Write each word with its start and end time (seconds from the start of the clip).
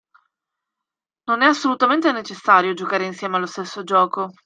Non 1.25 1.43
è 1.43 1.45
assolutamente 1.45 2.11
necessario 2.11 2.73
giocare 2.73 3.05
insieme 3.05 3.35
allo 3.35 3.45
stesso 3.45 3.83
gioco. 3.83 4.31